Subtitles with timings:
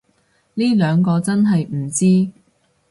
[0.55, 2.31] 呢兩個真係唔知